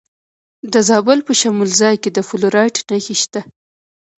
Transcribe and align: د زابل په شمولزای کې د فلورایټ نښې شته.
د 0.73 0.73
زابل 0.87 1.19
په 1.27 1.33
شمولزای 1.39 1.95
کې 2.03 2.09
د 2.13 2.19
فلورایټ 2.29 2.75
نښې 2.89 3.15
شته. 3.21 3.41